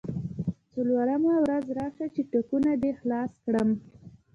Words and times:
څلورمه 0.73 1.33
ورځ 1.43 1.65
راشه 1.77 2.05
چې 2.15 2.21
ټکونه 2.31 2.71
دې 2.81 2.91
خلاص 2.99 3.31
کړم. 3.45 3.69